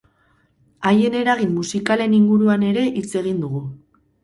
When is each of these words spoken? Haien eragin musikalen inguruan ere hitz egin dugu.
Haien 0.91 1.17
eragin 1.19 1.51
musikalen 1.59 2.17
inguruan 2.21 2.67
ere 2.73 2.89
hitz 3.03 3.07
egin 3.23 3.47
dugu. 3.47 3.65